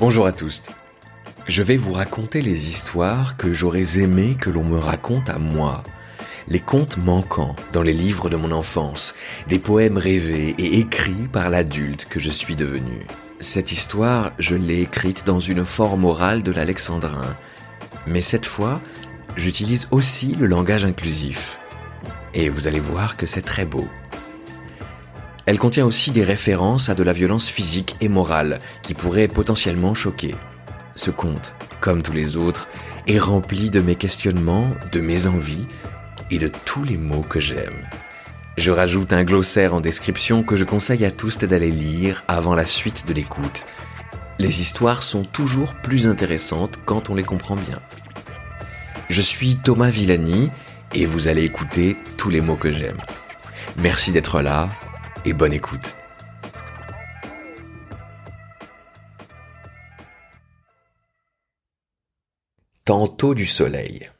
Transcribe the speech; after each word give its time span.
Bonjour 0.00 0.24
à 0.24 0.32
tous. 0.32 0.62
Je 1.46 1.62
vais 1.62 1.76
vous 1.76 1.92
raconter 1.92 2.40
les 2.40 2.70
histoires 2.70 3.36
que 3.36 3.52
j'aurais 3.52 3.98
aimé 3.98 4.34
que 4.40 4.48
l'on 4.48 4.64
me 4.64 4.78
raconte 4.78 5.28
à 5.28 5.38
moi. 5.38 5.82
Les 6.48 6.58
contes 6.58 6.96
manquants 6.96 7.54
dans 7.74 7.82
les 7.82 7.92
livres 7.92 8.30
de 8.30 8.36
mon 8.36 8.50
enfance, 8.50 9.14
des 9.46 9.58
poèmes 9.58 9.98
rêvés 9.98 10.54
et 10.56 10.78
écrits 10.78 11.28
par 11.30 11.50
l'adulte 11.50 12.06
que 12.06 12.18
je 12.18 12.30
suis 12.30 12.56
devenu. 12.56 13.04
Cette 13.40 13.72
histoire, 13.72 14.32
je 14.38 14.56
l'ai 14.56 14.80
écrite 14.80 15.26
dans 15.26 15.38
une 15.38 15.66
forme 15.66 16.06
orale 16.06 16.42
de 16.42 16.50
l'alexandrin. 16.50 17.36
Mais 18.06 18.22
cette 18.22 18.46
fois, 18.46 18.80
j'utilise 19.36 19.86
aussi 19.90 20.34
le 20.40 20.46
langage 20.46 20.86
inclusif. 20.86 21.58
Et 22.32 22.48
vous 22.48 22.66
allez 22.66 22.80
voir 22.80 23.18
que 23.18 23.26
c'est 23.26 23.42
très 23.42 23.66
beau. 23.66 23.86
Elle 25.46 25.58
contient 25.58 25.86
aussi 25.86 26.10
des 26.10 26.22
références 26.22 26.88
à 26.88 26.94
de 26.94 27.02
la 27.02 27.12
violence 27.12 27.48
physique 27.48 27.96
et 28.00 28.08
morale 28.08 28.58
qui 28.82 28.94
pourrait 28.94 29.28
potentiellement 29.28 29.94
choquer. 29.94 30.34
Ce 30.94 31.10
conte, 31.10 31.54
comme 31.80 32.02
tous 32.02 32.12
les 32.12 32.36
autres, 32.36 32.68
est 33.06 33.18
rempli 33.18 33.70
de 33.70 33.80
mes 33.80 33.94
questionnements, 33.94 34.70
de 34.92 35.00
mes 35.00 35.26
envies 35.26 35.66
et 36.30 36.38
de 36.38 36.50
tous 36.64 36.84
les 36.84 36.96
mots 36.96 37.24
que 37.28 37.40
j'aime. 37.40 37.86
Je 38.56 38.70
rajoute 38.70 39.12
un 39.12 39.24
glossaire 39.24 39.74
en 39.74 39.80
description 39.80 40.42
que 40.42 40.56
je 40.56 40.64
conseille 40.64 41.04
à 41.04 41.10
tous 41.10 41.38
d'aller 41.38 41.70
lire 41.70 42.22
avant 42.28 42.54
la 42.54 42.66
suite 42.66 43.06
de 43.06 43.14
l'écoute. 43.14 43.64
Les 44.38 44.60
histoires 44.60 45.02
sont 45.02 45.24
toujours 45.24 45.74
plus 45.74 46.06
intéressantes 46.06 46.78
quand 46.84 47.10
on 47.10 47.14
les 47.14 47.22
comprend 47.24 47.56
bien. 47.56 47.80
Je 49.08 49.20
suis 49.20 49.56
Thomas 49.56 49.90
Villani 49.90 50.50
et 50.94 51.06
vous 51.06 51.26
allez 51.26 51.44
écouter 51.44 51.96
tous 52.16 52.30
les 52.30 52.40
mots 52.40 52.56
que 52.56 52.70
j'aime. 52.70 52.98
Merci 53.78 54.12
d'être 54.12 54.40
là 54.40 54.68
et 55.24 55.32
bonne 55.32 55.52
écoute. 55.52 55.94
Tantôt 62.84 63.34
du 63.34 63.46
soleil. 63.46 64.10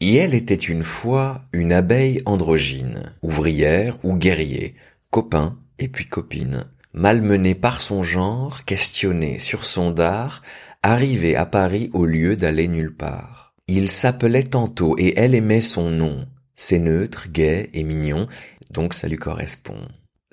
elle 0.00 0.34
était 0.34 0.54
une 0.54 0.82
fois 0.82 1.42
une 1.52 1.72
abeille 1.72 2.22
androgyne, 2.26 3.14
ouvrière 3.22 3.98
ou 4.04 4.14
guerrier, 4.14 4.74
copain 5.10 5.58
et 5.78 5.88
puis 5.88 6.06
copine, 6.06 6.66
malmenée 6.92 7.54
par 7.54 7.80
son 7.80 8.02
genre, 8.02 8.64
questionnée 8.64 9.38
sur 9.38 9.64
son 9.64 9.90
dard, 9.90 10.42
arrivée 10.82 11.36
à 11.36 11.46
Paris 11.46 11.90
au 11.92 12.04
lieu 12.04 12.36
d'aller 12.36 12.68
nulle 12.68 12.94
part. 12.94 13.54
Il 13.68 13.90
s'appelait 13.90 14.44
tantôt 14.44 14.96
et 14.98 15.14
elle 15.16 15.34
aimait 15.34 15.60
son 15.60 15.90
nom, 15.90 16.26
c'est 16.60 16.80
neutre, 16.80 17.28
gai 17.30 17.70
et 17.72 17.84
mignon, 17.84 18.26
donc 18.70 18.92
ça 18.92 19.06
lui 19.06 19.16
correspond. 19.16 19.78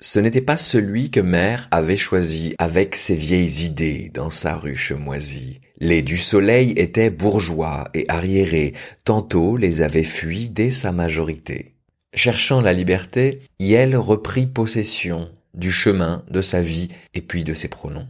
Ce 0.00 0.18
n'était 0.18 0.40
pas 0.40 0.56
celui 0.56 1.12
que 1.12 1.20
mère 1.20 1.68
avait 1.70 1.96
choisi 1.96 2.52
avec 2.58 2.96
ses 2.96 3.14
vieilles 3.14 3.64
idées 3.64 4.10
dans 4.12 4.30
sa 4.30 4.56
ruche 4.56 4.90
moisie. 4.90 5.60
Les 5.78 6.02
du 6.02 6.16
soleil 6.16 6.72
étaient 6.72 7.10
bourgeois 7.10 7.88
et 7.94 8.06
arriérés, 8.08 8.74
tantôt 9.04 9.56
les 9.56 9.82
avait 9.82 10.02
fuis 10.02 10.48
dès 10.48 10.70
sa 10.70 10.90
majorité. 10.90 11.76
Cherchant 12.12 12.60
la 12.60 12.72
liberté, 12.72 13.42
Yel 13.60 13.96
reprit 13.96 14.46
possession 14.46 15.30
du 15.54 15.70
chemin 15.70 16.24
de 16.28 16.40
sa 16.40 16.60
vie 16.60 16.88
et 17.14 17.20
puis 17.20 17.44
de 17.44 17.54
ses 17.54 17.68
pronoms. 17.68 18.08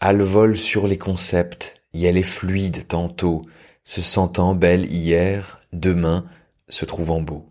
Elle 0.00 0.22
vole 0.22 0.56
sur 0.56 0.88
les 0.88 0.98
concepts, 0.98 1.76
Yel 1.94 2.16
est 2.16 2.22
fluide 2.24 2.88
tantôt, 2.88 3.46
se 3.84 4.00
sentant 4.00 4.56
belle 4.56 4.92
hier, 4.92 5.60
demain, 5.72 6.24
se 6.68 6.84
trouvant 6.84 7.20
beau. 7.20 7.48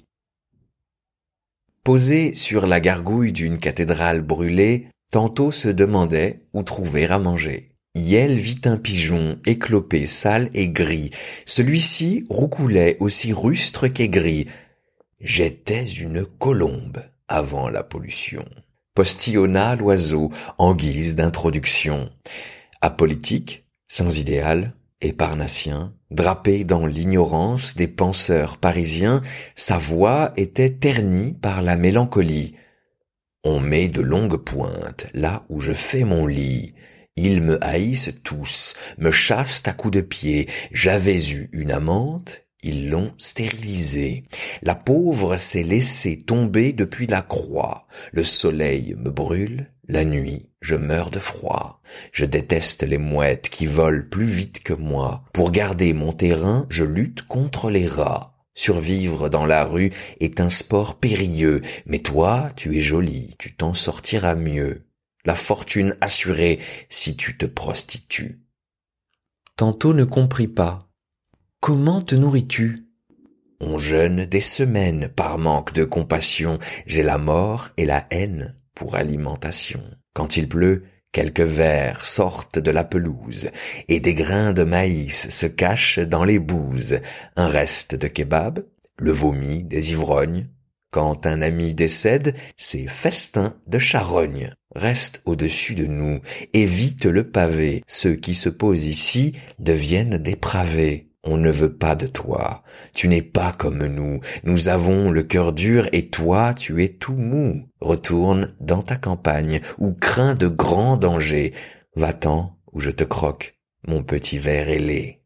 Posé 1.83 2.33
sur 2.33 2.67
la 2.67 2.79
gargouille 2.79 3.31
d'une 3.31 3.57
cathédrale 3.57 4.21
brûlée, 4.21 4.89
tantôt 5.11 5.51
se 5.51 5.69
demandait 5.69 6.41
où 6.53 6.63
trouver 6.63 7.05
à 7.05 7.19
manger. 7.19 7.71
Yel 7.95 8.37
vit 8.37 8.61
un 8.65 8.77
pigeon 8.77 9.39
éclopé, 9.45 10.05
sale 10.05 10.49
et 10.53 10.69
gris. 10.69 11.11
Celui-ci 11.45 12.25
roucoulait 12.29 12.97
aussi 12.99 13.33
rustre 13.33 13.87
qu'aigri. 13.87 14.47
J'étais 15.19 15.85
une 15.85 16.25
colombe 16.25 17.03
avant 17.27 17.69
la 17.69 17.83
pollution. 17.83 18.45
Postillonna 18.93 19.75
l'oiseau 19.75 20.31
en 20.57 20.75
guise 20.75 21.15
d'introduction. 21.15 22.09
Apolitique, 22.81 23.65
sans 23.87 24.19
idéal, 24.19 24.73
et 25.01 25.15
drapé 26.09 26.63
dans 26.63 26.85
l'ignorance 26.85 27.75
des 27.75 27.87
penseurs 27.87 28.57
parisiens, 28.57 29.21
sa 29.55 29.77
voix 29.77 30.33
était 30.37 30.71
ternie 30.71 31.33
par 31.33 31.61
la 31.61 31.75
mélancolie. 31.75 32.55
On 33.43 33.59
met 33.59 33.87
de 33.87 34.01
longues 34.01 34.43
pointes 34.43 35.07
là 35.13 35.45
où 35.49 35.59
je 35.59 35.73
fais 35.73 36.03
mon 36.03 36.25
lit. 36.25 36.73
Ils 37.15 37.41
me 37.41 37.63
haïssent 37.63 38.13
tous, 38.23 38.75
me 38.97 39.11
chassent 39.11 39.63
à 39.65 39.73
coups 39.73 39.95
de 39.95 40.01
pied. 40.01 40.49
J'avais 40.71 41.31
eu 41.31 41.49
une 41.51 41.71
amante, 41.71 42.46
ils 42.63 42.89
l'ont 42.89 43.13
stérilisée. 43.17 44.25
La 44.61 44.75
pauvre 44.75 45.37
s'est 45.37 45.63
laissée 45.63 46.17
tomber 46.17 46.73
depuis 46.73 47.07
la 47.07 47.21
croix. 47.21 47.87
Le 48.11 48.23
soleil 48.23 48.95
me 48.97 49.11
brûle, 49.11 49.71
la 49.87 50.03
nuit, 50.03 50.49
je 50.59 50.75
meurs 50.75 51.11
de 51.11 51.19
froid. 51.19 51.81
Je 52.11 52.25
déteste 52.25 52.83
les 52.83 52.97
mouettes 52.97 53.49
qui 53.49 53.65
volent 53.65 54.03
plus 54.09 54.25
vite 54.25 54.61
que 54.63 54.73
moi. 54.73 55.23
Pour 55.33 55.51
garder 55.51 55.93
mon 55.93 56.11
terrain, 56.11 56.65
je 56.69 56.83
lutte 56.83 57.21
contre 57.21 57.69
les 57.69 57.85
rats. 57.85 58.33
Survivre 58.53 59.29
dans 59.29 59.45
la 59.45 59.63
rue 59.63 59.93
est 60.19 60.39
un 60.39 60.49
sport 60.49 60.95
périlleux, 60.95 61.61
mais 61.85 61.99
toi, 61.99 62.49
tu 62.55 62.75
es 62.75 62.81
jolie, 62.81 63.35
tu 63.37 63.55
t'en 63.55 63.75
sortiras 63.75 64.35
mieux. 64.35 64.87
La 65.25 65.35
fortune 65.35 65.95
assurée 66.01 66.59
si 66.89 67.15
tu 67.15 67.37
te 67.37 67.45
prostitues. 67.45 68.39
Tantôt 69.57 69.93
ne 69.93 70.03
comprit 70.03 70.47
pas. 70.47 70.79
Comment 71.59 72.01
te 72.01 72.13
nourris-tu? 72.13 72.85
On 73.59 73.79
jeûne 73.79 74.25
des 74.25 74.41
semaines 74.41 75.09
par 75.09 75.39
manque 75.39 75.73
de 75.73 75.83
compassion. 75.83 76.59
J'ai 76.85 77.01
la 77.01 77.17
mort 77.17 77.69
et 77.77 77.85
la 77.85 78.05
haine 78.11 78.55
pour 78.75 78.95
alimentation. 78.95 79.81
Quand 80.13 80.37
il 80.37 80.47
pleut, 80.47 80.83
quelques 81.11 81.41
vers 81.41 82.05
sortent 82.05 82.59
de 82.59 82.69
la 82.69 82.83
pelouse, 82.83 83.49
et 83.87 83.99
des 83.99 84.13
grains 84.13 84.53
de 84.53 84.63
maïs 84.63 85.29
se 85.29 85.47
cachent 85.47 85.97
dans 85.97 86.23
les 86.23 86.37
bouses, 86.37 86.99
un 87.35 87.47
reste 87.47 87.95
de 87.95 88.07
kebab, 88.07 88.63
le 88.99 89.11
vomi 89.11 89.63
des 89.63 89.91
ivrognes. 89.91 90.49
Quand 90.91 91.25
un 91.25 91.41
ami 91.41 91.73
décède, 91.73 92.35
c'est 92.55 92.87
festin 92.87 93.57
de 93.65 93.79
charogne. 93.79 94.53
Reste 94.75 95.21
au-dessus 95.25 95.73
de 95.73 95.87
nous, 95.87 96.21
évite 96.53 97.05
le 97.05 97.29
pavé. 97.29 97.83
Ceux 97.87 98.15
qui 98.15 98.35
se 98.35 98.47
posent 98.47 98.85
ici 98.85 99.33
deviennent 99.59 100.19
dépravés. 100.19 101.06
On 101.29 101.35
ne 101.35 101.51
veut 101.51 101.73
pas 101.73 101.95
de 101.95 102.07
toi. 102.07 102.63
Tu 102.93 103.09
n'es 103.09 103.21
pas 103.21 103.51
comme 103.51 103.85
nous. 103.85 104.21
Nous 104.43 104.69
avons 104.69 105.11
le 105.11 105.23
cœur 105.23 105.51
dur 105.51 105.89
et 105.91 106.07
toi, 106.07 106.53
tu 106.53 106.81
es 106.81 106.87
tout 106.87 107.17
mou. 107.17 107.67
Retourne 107.81 108.53
dans 108.61 108.81
ta 108.81 108.95
campagne 108.95 109.59
ou 109.77 109.91
crains 109.91 110.35
de 110.35 110.47
grands 110.47 110.95
dangers. 110.95 111.53
Va-t'en 111.97 112.57
ou 112.71 112.79
je 112.79 112.91
te 112.91 113.03
croque, 113.03 113.57
mon 113.85 114.03
petit 114.03 114.37
ver 114.37 114.69
ailé. 114.69 115.21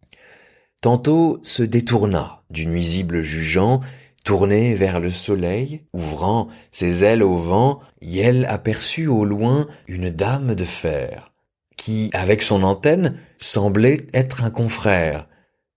Tantôt 0.81 1.39
se 1.43 1.61
détourna 1.61 2.41
du 2.49 2.65
nuisible 2.65 3.21
jugeant, 3.21 3.81
tourné 4.23 4.73
vers 4.73 4.99
le 4.99 5.11
soleil, 5.11 5.83
ouvrant 5.93 6.47
ses 6.71 7.03
ailes 7.03 7.21
au 7.21 7.37
vent, 7.37 7.79
Yel 8.01 8.45
aperçut 8.49 9.05
au 9.05 9.23
loin 9.23 9.67
une 9.87 10.09
dame 10.09 10.55
de 10.55 10.65
fer, 10.65 11.31
qui, 11.77 12.09
avec 12.13 12.41
son 12.41 12.63
antenne, 12.63 13.19
semblait 13.37 14.07
être 14.15 14.43
un 14.43 14.49
confrère. 14.49 15.27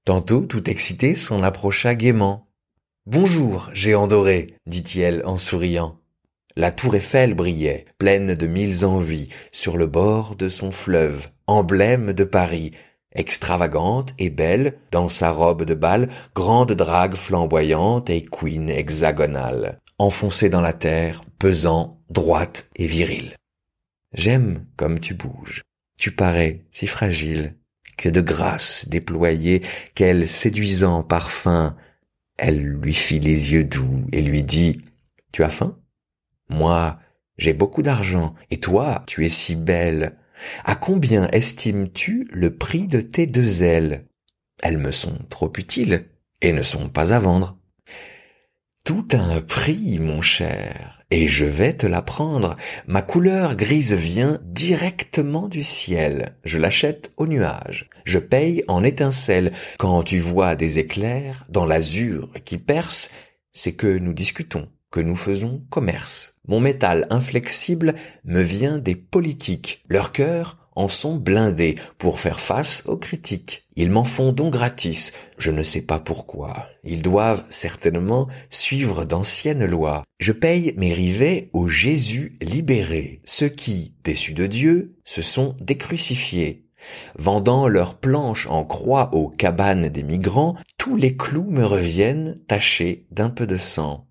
Tantôt, 0.05 0.43
tout 0.43 0.69
excité, 0.69 1.15
s'en 1.15 1.43
approcha 1.43 1.95
gaiement. 1.95 2.47
Bonjour, 3.07 3.71
géant 3.73 4.07
doré, 4.07 4.49
dit-il 4.67 5.23
en 5.25 5.39
souriant. 5.39 5.99
La 6.57 6.71
tour 6.71 6.95
Eiffel 6.95 7.33
brillait, 7.33 7.87
pleine 7.97 8.35
de 8.35 8.47
mille 8.47 8.85
envies, 8.85 9.31
sur 9.51 9.79
le 9.79 9.87
bord 9.87 10.37
de 10.37 10.51
son 10.51 10.71
fleuve, 10.71 11.29
emblème 11.47 12.13
de 12.13 12.25
Paris, 12.25 12.73
extravagante 13.15 14.13
et 14.19 14.29
belle, 14.29 14.79
dans 14.91 15.09
sa 15.09 15.31
robe 15.31 15.65
de 15.65 15.75
bal, 15.75 16.11
grande 16.35 16.73
drague 16.73 17.15
flamboyante 17.15 18.11
et 18.11 18.21
queen 18.21 18.69
hexagonale, 18.69 19.81
enfoncée 19.99 20.51
dans 20.51 20.61
la 20.61 20.75
terre, 20.75 21.23
pesant, 21.39 21.99
droite 22.11 22.69
et 22.77 22.87
virile. 22.87 23.37
J'aime 24.13 24.67
comme 24.77 25.01
tu 25.01 25.15
bouges. 25.15 25.63
Tu 25.99 26.11
parais 26.13 26.61
si 26.71 26.87
fragile, 26.87 27.57
que 27.97 28.09
de 28.09 28.21
grâce 28.21 28.89
déployée, 28.89 29.63
quel 29.95 30.29
séduisant 30.29 31.03
parfum. 31.03 31.77
Elle 32.37 32.63
lui 32.63 32.95
fit 32.95 33.21
les 33.21 33.53
yeux 33.53 33.65
doux 33.65 34.05
et 34.13 34.23
lui 34.23 34.43
dit, 34.43 34.83
Tu 35.33 35.45
as 35.45 35.49
faim? 35.49 35.79
Moi, 36.49 36.99
j'ai 37.39 37.55
beaucoup 37.55 37.83
d'argent, 37.83 38.35
et 38.51 38.59
toi, 38.59 39.03
tu 39.07 39.25
es 39.25 39.29
si 39.29 39.57
belle. 39.57 40.19
À 40.65 40.75
combien 40.75 41.29
estimes-tu 41.29 42.29
le 42.33 42.57
prix 42.57 42.87
de 42.87 43.01
tes 43.01 43.27
deux 43.27 43.63
ailes? 43.63 44.07
Elles 44.63 44.79
me 44.79 44.91
sont 44.91 45.19
trop 45.31 45.53
utiles, 45.57 46.07
et 46.41 46.53
ne 46.53 46.63
sont 46.63 46.89
pas 46.89 47.13
à 47.13 47.19
vendre. 47.19 47.59
Tout 48.85 49.09
a 49.13 49.17
un 49.17 49.41
prix, 49.41 49.99
mon 49.99 50.21
cher, 50.21 51.03
et 51.11 51.27
je 51.27 51.47
vais 51.47 51.73
te 51.73 51.87
l'apprendre. 51.87 52.55
Ma 52.87 53.01
couleur 53.01 53.57
grise 53.57 53.95
vient 53.95 54.39
directement 54.45 55.49
du 55.49 55.65
ciel. 55.65 56.37
Je 56.45 56.59
l'achète 56.59 57.11
au 57.17 57.27
nuage. 57.27 57.89
Je 58.05 58.19
paye 58.19 58.63
en 58.69 58.85
étincelles. 58.85 59.53
Quand 59.79 60.03
tu 60.03 60.19
vois 60.19 60.55
des 60.55 60.81
éclairs 60.81 61.47
dans 61.49 61.65
l'azur 61.65 62.29
qui 62.45 62.59
perce, 62.59 63.11
c'est 63.55 63.73
que 63.73 63.87
nous 63.87 64.13
discutons, 64.13 64.69
que 64.91 65.01
nous 65.01 65.17
faisons 65.17 65.63
commerce. 65.71 66.37
Mon 66.47 66.61
métal 66.61 67.07
inflexible 67.09 67.95
me 68.25 68.43
vient 68.43 68.77
des 68.77 68.97
politiques. 68.97 69.83
Leur 69.89 70.13
cœur 70.13 70.64
en 70.77 70.89
sont 70.89 71.17
blindés 71.17 71.77
pour 71.99 72.21
faire 72.21 72.41
face 72.41 72.83
aux 72.87 72.97
critiques. 72.97 73.67
Ils 73.77 73.91
m'en 73.91 74.05
font 74.05 74.33
donc 74.33 74.53
gratis, 74.53 75.13
je 75.39 75.51
ne 75.51 75.63
sais 75.63 75.83
pas 75.83 75.99
pourquoi. 75.99 76.69
Ils 76.85 77.03
doivent 77.03 77.45
certainement 77.51 78.29
suivre 78.51 79.05
d'anciennes 79.05 79.65
lois. 79.65 80.05
Je 80.19 80.33
paye 80.33 80.75
mes 80.77 80.93
rivets 80.93 81.51
aux 81.53 81.69
Jésus 81.69 82.37
libérés, 82.41 83.21
ceux 83.25 83.49
qui, 83.49 83.95
déçus 84.05 84.35
de 84.35 84.47
Dieu, 84.47 84.97
se 85.05 85.23
sont 85.23 85.57
décrucifiés. 85.61 86.65
Vendant 87.17 87.67
leurs 87.67 87.97
planches 87.99 88.47
en 88.49 88.65
croix 88.65 89.15
aux 89.15 89.29
cabanes 89.29 89.89
des 89.89 90.03
migrants, 90.03 90.57
tous 90.79 90.97
les 90.97 91.17
clous 91.17 91.51
me 91.51 91.65
reviennent 91.65 92.41
tachés 92.47 93.07
d'un 93.11 93.31
peu 93.31 93.47
de 93.47 93.57
sang. 93.57 94.07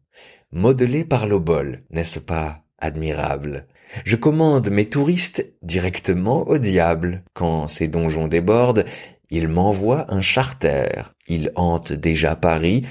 Modelés 0.52 1.06
par 1.06 1.28
l'obol, 1.28 1.84
n'est-ce 1.90 2.20
pas 2.20 2.64
admirable? 2.80 3.68
Je 4.06 4.16
commande 4.16 4.70
mes 4.70 4.90
touristes 4.90 5.54
directement 5.62 6.48
au 6.48 6.58
diable. 6.58 7.24
Quand 7.34 7.68
ces 7.68 7.88
donjons 7.88 8.28
débordent, 8.28 8.86
il 9.30 9.48
m'envoie 9.48 10.12
un 10.14 10.22
charter. 10.22 11.14
Il 11.28 11.52
hante 11.56 11.94
déjà 11.94 12.36
Paris 12.36 12.86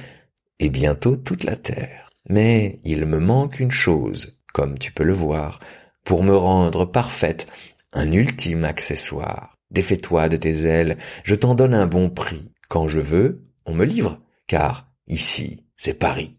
et 0.58 0.70
bientôt 0.70 1.16
toute 1.16 1.44
la 1.44 1.56
terre. 1.56 2.10
Mais 2.28 2.80
il 2.84 3.06
me 3.06 3.18
manque 3.18 3.60
une 3.60 3.70
chose, 3.70 4.38
comme 4.52 4.78
tu 4.78 4.92
peux 4.92 5.04
le 5.04 5.12
voir, 5.12 5.60
pour 6.04 6.22
me 6.22 6.34
rendre 6.34 6.84
parfaite, 6.84 7.46
un 7.92 8.10
ultime 8.12 8.64
accessoire. 8.64 9.56
Défais-toi 9.70 10.28
de 10.28 10.36
tes 10.36 10.66
ailes, 10.66 10.98
je 11.24 11.34
t'en 11.34 11.54
donne 11.54 11.74
un 11.74 11.86
bon 11.86 12.10
prix. 12.10 12.50
Quand 12.68 12.88
je 12.88 13.00
veux, 13.00 13.42
on 13.66 13.74
me 13.74 13.84
livre, 13.84 14.20
car 14.46 14.88
ici, 15.06 15.64
c'est 15.76 15.98
Paris. 15.98 16.36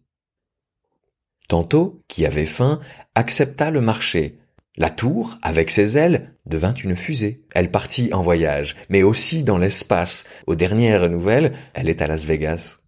Tantôt, 1.48 2.04
qui 2.08 2.26
avait 2.26 2.46
faim, 2.46 2.80
accepta 3.16 3.70
le 3.70 3.82
marché, 3.82 4.40
la 4.76 4.90
tour, 4.90 5.38
avec 5.42 5.70
ses 5.70 5.98
ailes, 5.98 6.36
devint 6.46 6.74
une 6.74 6.96
fusée. 6.96 7.44
Elle 7.54 7.72
partit 7.72 8.12
en 8.14 8.22
voyage, 8.22 8.76
mais 8.90 9.04
aussi 9.04 9.44
dans 9.44 9.58
l'espace. 9.58 10.26
Aux 10.48 10.56
dernières 10.56 11.10
nouvelles, 11.10 11.54
elle 11.74 11.90
est 11.90 12.02
à 12.02 12.08
Las 12.08 12.26
Vegas. 12.26 12.80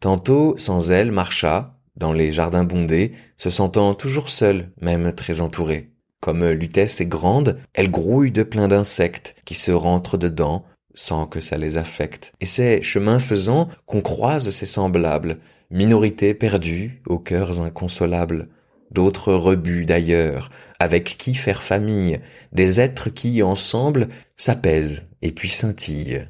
Tantôt, 0.00 0.56
sans 0.56 0.90
elle, 0.90 1.10
marcha, 1.10 1.78
dans 1.96 2.12
les 2.12 2.32
jardins 2.32 2.64
bondés, 2.64 3.12
se 3.36 3.50
sentant 3.50 3.94
toujours 3.94 4.28
seule, 4.28 4.70
même 4.80 5.12
très 5.12 5.40
entourée. 5.40 5.90
Comme 6.20 6.48
Lutèce 6.48 7.00
est 7.00 7.06
grande, 7.06 7.58
elle 7.74 7.90
grouille 7.90 8.30
de 8.30 8.44
plein 8.44 8.68
d'insectes 8.68 9.34
qui 9.44 9.54
se 9.54 9.72
rentrent 9.72 10.16
dedans 10.16 10.64
sans 10.94 11.26
que 11.26 11.40
ça 11.40 11.58
les 11.58 11.76
affecte. 11.76 12.32
Et 12.40 12.46
c'est 12.46 12.82
chemin 12.82 13.18
faisant 13.18 13.68
qu'on 13.86 14.00
croise 14.00 14.50
ses 14.50 14.66
semblables, 14.66 15.38
minorités 15.70 16.34
perdues 16.34 17.02
aux 17.06 17.18
cœurs 17.18 17.62
inconsolables 17.62 18.48
d'autres 18.92 19.32
rebuts 19.32 19.84
d'ailleurs, 19.84 20.50
avec 20.78 21.16
qui 21.18 21.34
faire 21.34 21.62
famille, 21.62 22.20
des 22.52 22.80
êtres 22.80 23.10
qui, 23.10 23.42
ensemble, 23.42 24.08
s'apaisent 24.36 25.08
et 25.22 25.32
puis 25.32 25.48
scintillent. 25.48 26.26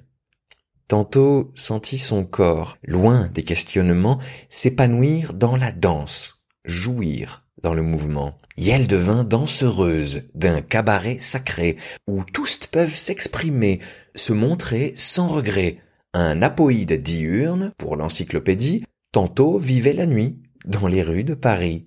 Tantôt 0.89 1.53
sentit 1.55 1.99
son 1.99 2.25
corps, 2.25 2.77
loin 2.85 3.29
des 3.29 3.43
questionnements, 3.43 4.19
s'épanouir 4.51 5.33
dans 5.33 5.57
la 5.57 5.73
danse, 5.73 6.45
jouir 6.65 7.45
dans 7.63 7.75
le 7.75 7.83
mouvement. 7.83 8.39
Et 8.59 8.69
elle 8.69 8.87
devint 8.87 9.25
dansereuse 9.25 10.29
d'un 10.35 10.61
cabaret 10.61 11.17
sacré, 11.19 11.77
où 12.07 12.23
tous 12.25 12.59
peuvent 12.71 12.95
s'exprimer, 12.95 13.81
se 14.15 14.35
montrer 14.35 14.93
sans 14.95 15.29
regret. 15.29 15.79
Un 16.13 16.43
apoïde 16.43 17.03
diurne, 17.03 17.73
pour 17.79 17.97
l'encyclopédie, 17.97 18.85
tantôt 19.13 19.59
vivait 19.59 19.95
la 19.95 20.05
nuit, 20.05 20.43
dans 20.67 20.87
les 20.87 21.03
rues 21.03 21.25
de 21.25 21.35
Paris 21.35 21.87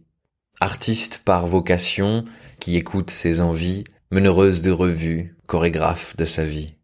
artiste 0.60 1.22
par 1.24 1.48
vocation, 1.48 2.25
qui 2.60 2.78
écoute 2.78 3.10
ses 3.10 3.42
envies, 3.42 3.84
meneureuse 4.12 4.62
de 4.62 4.72
revues, 4.72 5.36
chorégraphe 5.48 6.16
de 6.18 6.25
sa 6.25 6.44
vie. 6.44 6.75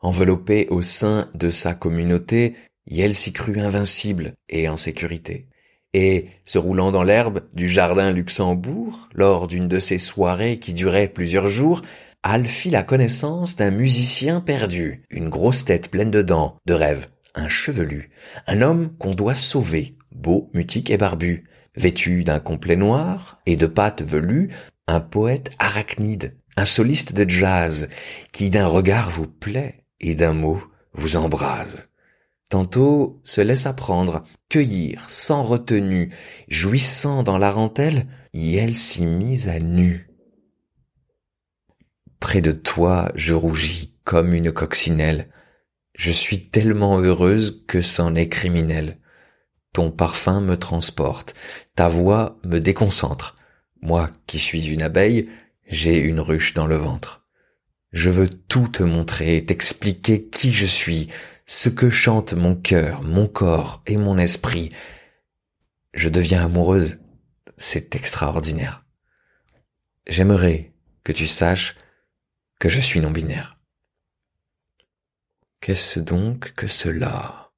Enveloppée 0.00 0.66
au 0.70 0.82
sein 0.82 1.28
de 1.34 1.48
sa 1.50 1.74
communauté, 1.74 2.54
Yel 2.86 3.14
s'y 3.14 3.32
crut 3.32 3.58
invincible 3.58 4.34
et 4.48 4.68
en 4.68 4.76
sécurité. 4.76 5.48
Et, 5.94 6.28
se 6.44 6.58
roulant 6.58 6.90
dans 6.90 7.04
l'herbe 7.04 7.42
du 7.54 7.68
jardin 7.68 8.10
Luxembourg, 8.10 9.08
lors 9.14 9.46
d'une 9.46 9.68
de 9.68 9.78
ces 9.80 9.98
soirées 9.98 10.58
qui 10.58 10.74
duraient 10.74 11.08
plusieurs 11.08 11.46
jours, 11.46 11.82
Al 12.26 12.46
fit 12.46 12.70
la 12.70 12.82
connaissance 12.82 13.54
d'un 13.56 13.70
musicien 13.70 14.40
perdu, 14.40 15.02
une 15.10 15.28
grosse 15.28 15.66
tête 15.66 15.90
pleine 15.90 16.10
de 16.10 16.22
dents, 16.22 16.56
de 16.64 16.72
rêves, 16.72 17.08
un 17.34 17.50
chevelu, 17.50 18.10
un 18.46 18.62
homme 18.62 18.96
qu'on 18.98 19.14
doit 19.14 19.34
sauver, 19.34 19.98
beau, 20.10 20.50
mutique 20.54 20.90
et 20.90 20.96
barbu, 20.96 21.44
Vêtu 21.76 22.24
d'un 22.24 22.40
complet 22.40 22.76
noir 22.76 23.40
et 23.46 23.56
de 23.56 23.66
pattes 23.66 24.02
velues, 24.02 24.50
un 24.86 25.00
poète 25.00 25.50
arachnide, 25.58 26.36
un 26.56 26.64
soliste 26.64 27.12
de 27.14 27.28
jazz, 27.28 27.88
qui 28.32 28.50
d'un 28.50 28.66
regard 28.66 29.10
vous 29.10 29.26
plaît 29.26 29.84
et 30.00 30.14
d'un 30.14 30.34
mot 30.34 30.62
vous 30.92 31.16
embrase. 31.16 31.88
Tantôt 32.48 33.20
se 33.24 33.40
laisse 33.40 33.66
apprendre, 33.66 34.24
cueillir 34.48 35.08
sans 35.08 35.42
retenue, 35.42 36.14
jouissant 36.48 37.22
dans 37.22 37.38
la 37.38 37.50
rentelle, 37.50 38.06
y 38.32 38.56
elle 38.56 38.76
s'y 38.76 39.06
mise 39.06 39.48
à 39.48 39.58
nu. 39.58 40.08
Près 42.20 42.40
de 42.40 42.52
toi 42.52 43.10
je 43.16 43.34
rougis 43.34 43.96
comme 44.04 44.32
une 44.32 44.52
coccinelle, 44.52 45.30
je 45.96 46.10
suis 46.10 46.48
tellement 46.48 47.00
heureuse 47.00 47.64
que 47.66 47.80
c'en 47.80 48.14
est 48.14 48.28
criminel. 48.28 48.98
Ton 49.74 49.90
parfum 49.90 50.40
me 50.40 50.56
transporte, 50.56 51.34
ta 51.74 51.88
voix 51.88 52.38
me 52.44 52.60
déconcentre. 52.60 53.34
Moi 53.82 54.08
qui 54.28 54.38
suis 54.38 54.68
une 54.68 54.82
abeille, 54.82 55.28
j'ai 55.66 55.98
une 55.98 56.20
ruche 56.20 56.54
dans 56.54 56.68
le 56.68 56.76
ventre. 56.76 57.26
Je 57.90 58.08
veux 58.08 58.28
tout 58.28 58.68
te 58.68 58.84
montrer, 58.84 59.44
t'expliquer 59.44 60.28
qui 60.28 60.52
je 60.52 60.64
suis, 60.64 61.08
ce 61.44 61.68
que 61.68 61.90
chante 61.90 62.34
mon 62.34 62.54
cœur, 62.54 63.02
mon 63.02 63.26
corps 63.26 63.82
et 63.88 63.96
mon 63.96 64.16
esprit. 64.16 64.68
Je 65.92 66.08
deviens 66.08 66.44
amoureuse, 66.44 66.98
c'est 67.56 67.96
extraordinaire. 67.96 68.84
J'aimerais 70.06 70.72
que 71.02 71.10
tu 71.10 71.26
saches 71.26 71.74
que 72.60 72.68
je 72.68 72.78
suis 72.78 73.00
non-binaire. 73.00 73.58
Qu'est-ce 75.60 75.98
donc 75.98 76.52
que 76.54 76.68
cela? 76.68 77.50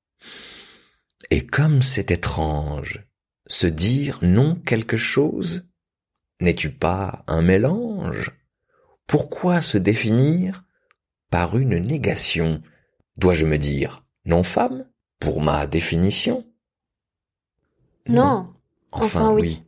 Et 1.31 1.47
comme 1.47 1.83
c'est 1.83 2.11
étrange, 2.11 3.07
se 3.47 3.67
dire 3.67 4.19
non 4.23 4.57
quelque 4.57 4.97
chose, 4.97 5.67
n'es-tu 6.41 6.71
pas 6.71 7.25
un 7.27 7.43
mélange? 7.43 8.33
Pourquoi 9.07 9.61
se 9.61 9.79
définir 9.79 10.65
par 11.31 11.57
une 11.57 11.79
négation? 11.79 12.63
Dois-je 13.17 13.47
me 13.47 13.59
dire 13.59 14.05
non 14.25 14.43
femme 14.43 14.89
pour 15.21 15.41
ma 15.41 15.67
définition? 15.67 16.47
Non. 18.09 18.47
Enfin, 18.93 19.33
oui. 19.33 19.65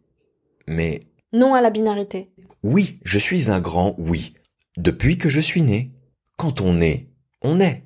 Mais 0.66 1.00
non 1.32 1.54
à 1.54 1.60
la 1.60 1.70
binarité. 1.70 2.32
Oui, 2.62 3.00
je 3.04 3.18
suis 3.18 3.50
un 3.50 3.60
grand 3.60 3.94
oui. 3.98 4.34
Depuis 4.76 5.18
que 5.18 5.28
je 5.28 5.40
suis 5.40 5.62
né. 5.62 5.92
Quand 6.36 6.60
on 6.60 6.80
est, 6.80 7.10
on 7.42 7.58
est. 7.58 7.84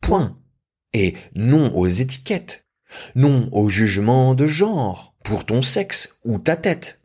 Point. 0.00 0.38
Et 0.92 1.16
non 1.34 1.74
aux 1.74 1.88
étiquettes 1.88 2.63
non 3.14 3.48
au 3.52 3.68
jugement 3.68 4.34
de 4.34 4.46
genre 4.46 5.14
pour 5.22 5.44
ton 5.44 5.62
sexe 5.62 6.10
ou 6.24 6.38
ta 6.38 6.56
tête. 6.56 6.98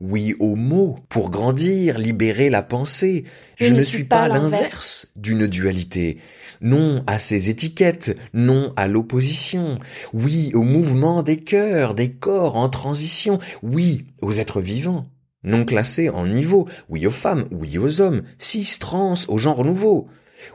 Oui 0.00 0.34
aux 0.38 0.56
mots 0.56 0.96
pour 1.08 1.30
grandir, 1.30 1.98
libérer 1.98 2.50
la 2.50 2.62
pensée. 2.62 3.24
Je, 3.56 3.72
ne 3.72 3.80
suis 3.80 4.04
pas 4.04 4.28
l'inverse 4.28 5.08
d'une 5.16 5.46
dualité. 5.46 6.18
Non 6.60 7.02
à 7.06 7.18
ces 7.18 7.50
étiquettes, 7.50 8.18
non 8.32 8.72
à 8.76 8.88
l'opposition. 8.88 9.78
Oui 10.12 10.52
au 10.54 10.62
mouvement 10.62 11.22
des 11.22 11.38
cœurs, 11.38 11.94
des 11.94 12.10
corps 12.10 12.56
en 12.56 12.68
transition. 12.68 13.38
Oui 13.62 14.04
aux 14.22 14.32
êtres 14.32 14.60
vivants, 14.60 15.06
non 15.42 15.64
classés 15.64 16.08
en 16.08 16.26
niveau. 16.26 16.68
Oui 16.88 17.06
aux 17.06 17.10
femmes, 17.10 17.44
oui 17.50 17.78
aux 17.78 18.00
hommes, 18.00 18.22
cis, 18.38 18.78
trans, 18.80 19.14
aux 19.28 19.38
genres 19.38 19.64
nouveaux. 19.64 20.08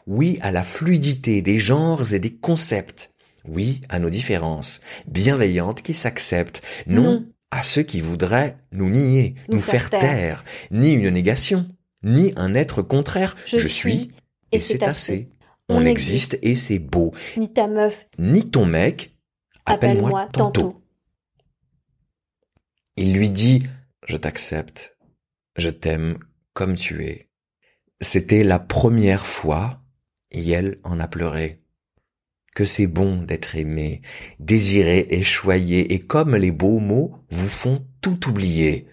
Oui 0.07 0.37
à 0.41 0.51
la 0.51 0.63
fluidité 0.63 1.41
des 1.41 1.59
genres 1.59 2.13
et 2.13 2.19
des 2.19 2.33
concepts. 2.33 3.11
Oui 3.45 3.81
à 3.89 3.99
nos 3.99 4.09
différences, 4.09 4.81
bienveillantes 5.07 5.81
qui 5.81 5.93
s'acceptent, 5.93 6.61
non, 6.87 7.25
à 7.51 7.63
ceux 7.63 7.83
qui 7.83 8.01
voudraient 8.01 8.57
nous 8.71 8.89
nier, 8.89 9.35
nous, 9.47 9.59
faire, 9.59 9.89
taire. 9.89 10.43
ni 10.71 10.93
une 10.93 11.09
négation, 11.09 11.67
ni 12.03 12.33
un 12.35 12.53
être 12.53 12.81
contraire. 12.81 13.35
Je, 13.45 13.57
suis, 13.57 14.11
et, 14.51 14.59
c'est 14.59 14.83
assez. 14.83 15.29
On, 15.69 15.85
existe, 15.85 16.37
et 16.41 16.55
c'est 16.55 16.79
beau. 16.79 17.13
Ni 17.37 17.51
ta 17.51 17.67
meuf, 17.67 18.07
ni 18.17 18.49
ton 18.49 18.65
mec, 18.65 19.15
appelle-moi 19.65 20.27
tantôt. 20.31 20.81
Il 22.97 23.13
lui 23.13 23.29
dit 23.29 23.63
Je 24.07 24.17
t'accepte, 24.17 24.97
je 25.55 25.69
t'aime 25.69 26.17
comme 26.53 26.75
tu 26.75 27.05
es. 27.05 27.29
C'était 28.01 28.43
la 28.43 28.59
première 28.59 29.25
fois, 29.25 29.81
et 30.31 30.49
elle 30.49 30.79
en 30.83 30.99
a 30.99 31.07
pleuré. 31.07 31.58
Que 32.59 32.65
c'est 32.65 32.87
bon 32.87 33.21
d'être 33.21 33.55
aimé, 33.55 34.01
désiré 34.41 35.07
et 35.11 35.23
choyé, 35.23 35.93
et 35.93 35.99
comme 35.99 36.35
les 36.35 36.51
beaux 36.51 36.79
mots 36.79 37.15
vous 37.29 37.47
font 37.47 37.87
tout 38.01 38.27
oublier. 38.27 38.85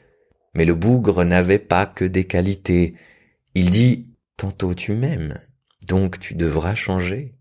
Mais 0.54 0.64
le 0.64 0.76
bougre 0.76 1.24
n'avait 1.24 1.58
pas 1.58 1.84
que 1.84 2.04
des 2.04 2.22
qualités. 2.26 2.94
Il 3.56 3.70
dit 3.70 4.06
Tantôt 4.36 4.72
tu 4.72 4.92
m'aimes, 4.92 5.40
donc 5.88 6.20
tu 6.20 6.34
devras 6.34 6.76
changer. 6.76 7.34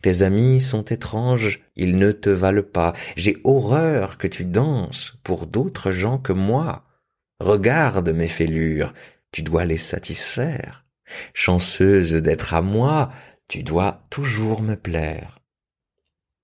Tes 0.00 0.22
amis 0.22 0.62
sont 0.62 0.84
étranges, 0.84 1.60
ils 1.76 1.98
ne 1.98 2.10
te 2.10 2.30
valent 2.30 2.62
pas. 2.62 2.94
J'ai 3.14 3.36
horreur 3.44 4.16
que 4.16 4.28
tu 4.28 4.46
danses 4.46 5.18
pour 5.24 5.46
d'autres 5.46 5.90
gens 5.90 6.16
que 6.16 6.32
moi. 6.32 6.86
Regarde 7.38 8.08
mes 8.08 8.28
fêlures, 8.28 8.94
tu 9.30 9.42
dois 9.42 9.66
les 9.66 9.76
satisfaire. 9.76 10.86
Chanceuse 11.34 12.14
d'être 12.14 12.54
à 12.54 12.62
moi, 12.62 13.10
tu 13.46 13.62
dois 13.62 14.06
toujours 14.08 14.62
me 14.62 14.74
plaire. 14.74 15.35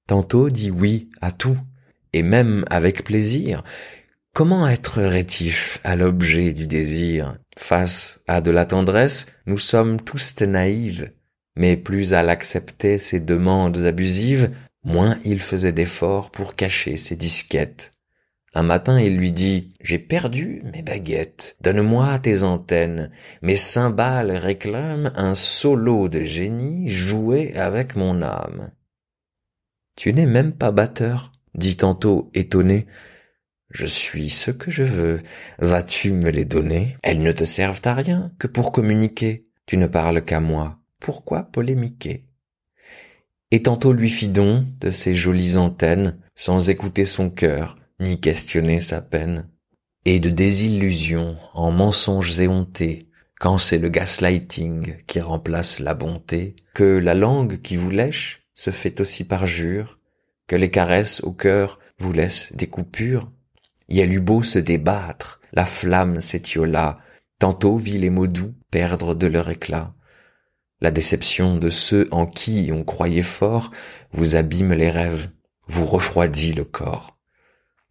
Tantôt 0.06 0.50
dit 0.50 0.70
oui 0.70 1.10
à 1.20 1.30
tout, 1.30 1.58
et 2.12 2.22
même 2.22 2.64
avec 2.70 3.04
plaisir. 3.04 3.62
Comment 4.34 4.66
être 4.66 5.02
rétif 5.02 5.78
à 5.84 5.96
l'objet 5.96 6.52
du 6.52 6.66
désir 6.66 7.36
Face 7.58 8.20
à 8.26 8.40
de 8.40 8.50
la 8.50 8.64
tendresse, 8.64 9.26
nous 9.46 9.58
sommes 9.58 10.00
tous 10.00 10.40
naïves, 10.40 11.12
mais 11.56 11.76
plus 11.76 12.14
à 12.14 12.22
l'accepter 12.22 12.98
ses 12.98 13.20
demandes 13.20 13.78
abusives, 13.78 14.50
moins 14.84 15.18
il 15.24 15.40
faisait 15.40 15.72
d'efforts 15.72 16.30
pour 16.30 16.56
cacher 16.56 16.96
ses 16.96 17.16
disquettes. 17.16 17.92
Un 18.54 18.62
matin, 18.62 19.00
il 19.00 19.16
lui 19.16 19.32
dit 19.32 19.72
J'ai 19.80 19.98
perdu 19.98 20.62
mes 20.72 20.82
baguettes, 20.82 21.56
donne-moi 21.62 22.18
tes 22.18 22.42
antennes. 22.42 23.10
Mes 23.40 23.56
cymbales 23.56 24.32
réclament 24.32 25.12
un 25.14 25.34
solo 25.34 26.08
de 26.08 26.22
génie 26.22 26.88
joué 26.88 27.54
avec 27.56 27.96
mon 27.96 28.20
âme. 28.20 28.70
Tu 29.96 30.12
n'es 30.12 30.26
même 30.26 30.52
pas 30.52 30.72
batteur, 30.72 31.32
dit 31.54 31.76
tantôt 31.76 32.30
étonné. 32.34 32.86
Je 33.70 33.86
suis 33.86 34.30
ce 34.30 34.50
que 34.50 34.70
je 34.70 34.82
veux. 34.82 35.20
Vas-tu 35.58 36.12
me 36.12 36.30
les 36.30 36.44
donner? 36.44 36.96
Elles 37.02 37.22
ne 37.22 37.32
te 37.32 37.44
servent 37.44 37.80
à 37.84 37.94
rien 37.94 38.32
que 38.38 38.46
pour 38.46 38.72
communiquer. 38.72 39.46
Tu 39.66 39.76
ne 39.76 39.86
parles 39.86 40.24
qu'à 40.24 40.40
moi. 40.40 40.78
Pourquoi 41.00 41.44
polémiquer? 41.44 42.26
Et 43.50 43.62
tantôt 43.62 43.92
lui 43.92 44.08
fit 44.08 44.28
don 44.28 44.66
de 44.80 44.90
ses 44.90 45.14
jolies 45.14 45.56
antennes, 45.56 46.18
sans 46.34 46.70
écouter 46.70 47.04
son 47.04 47.28
cœur, 47.28 47.76
ni 48.00 48.20
questionner 48.20 48.80
sa 48.80 49.02
peine, 49.02 49.48
et 50.04 50.20
de 50.20 50.30
désillusions 50.30 51.36
en 51.52 51.70
mensonges 51.70 52.40
éhontés, 52.40 53.08
quand 53.38 53.58
c'est 53.58 53.78
le 53.78 53.88
gaslighting 53.88 54.96
qui 55.06 55.20
remplace 55.20 55.80
la 55.80 55.94
bonté, 55.94 56.56
que 56.74 56.98
la 56.98 57.14
langue 57.14 57.60
qui 57.60 57.76
vous 57.76 57.90
lèche 57.90 58.41
se 58.54 58.70
fait 58.70 59.00
aussi 59.00 59.24
par 59.24 59.46
jure, 59.46 59.98
que 60.46 60.56
les 60.56 60.70
caresses 60.70 61.22
au 61.22 61.32
cœur 61.32 61.78
vous 61.98 62.12
laissent 62.12 62.52
des 62.54 62.66
coupures. 62.66 63.30
Y 63.88 64.00
a 64.00 64.04
eu 64.04 64.20
beau 64.20 64.42
se 64.42 64.58
débattre, 64.58 65.40
la 65.52 65.64
flamme 65.64 66.20
s'étiola, 66.20 66.98
tantôt 67.38 67.76
vit 67.76 67.98
les 67.98 68.10
mots 68.10 68.26
doux 68.26 68.54
perdre 68.70 69.14
de 69.14 69.26
leur 69.26 69.50
éclat. 69.50 69.94
La 70.80 70.90
déception 70.90 71.58
de 71.58 71.68
ceux 71.68 72.08
en 72.10 72.26
qui 72.26 72.70
on 72.72 72.84
croyait 72.84 73.22
fort 73.22 73.70
vous 74.12 74.34
abîme 74.34 74.72
les 74.72 74.90
rêves, 74.90 75.30
vous 75.68 75.86
refroidit 75.86 76.52
le 76.52 76.64
corps. 76.64 77.16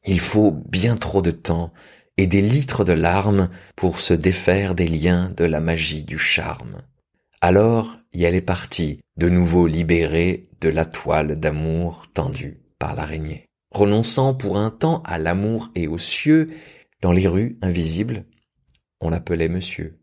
Il 0.06 0.20
faut 0.20 0.52
bien 0.52 0.96
trop 0.96 1.22
de 1.22 1.32
temps 1.32 1.74
et 2.18 2.28
des 2.28 2.42
litres 2.42 2.84
de 2.84 2.94
larmes 2.94 3.50
pour 3.76 4.00
se 4.00 4.14
défaire 4.14 4.76
des 4.76 4.88
liens 4.88 5.30
de 5.38 5.46
la 5.46 5.60
magie 5.60 6.04
du 6.04 6.18
charme. 6.18 6.82
Alors 7.42 7.98
y 8.14 8.24
elle 8.24 8.36
est 8.36 8.42
partie, 8.42 9.00
de 9.18 9.30
nouveau 9.30 9.68
libérée 9.68 10.50
de 10.62 10.70
la 10.70 10.86
toile 10.86 11.40
d'amour 11.40 12.06
tendue 12.14 12.62
par 12.80 12.96
l'araignée. 12.96 13.46
Renonçant 13.72 14.34
pour 14.34 14.58
un 14.58 14.70
temps 14.70 15.02
à 15.04 15.18
l'amour 15.18 15.70
et 15.76 15.88
aux 15.88 15.98
cieux, 15.98 16.50
dans 17.02 17.12
les 17.12 17.28
rues 17.28 17.58
invisibles, 17.62 18.26
on 19.00 19.10
l'appelait 19.10 19.50
monsieur. 19.50 20.00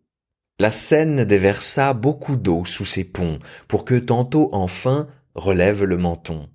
La 0.58 0.70
Seine 0.70 1.24
déversa 1.24 1.94
beaucoup 1.94 2.36
d'eau 2.36 2.64
sous 2.64 2.84
ses 2.84 3.04
ponts 3.04 3.38
pour 3.68 3.84
que 3.84 3.94
tantôt 3.94 4.48
enfin 4.52 5.06
relève 5.34 5.84
le 5.84 5.96
menton 5.96 6.48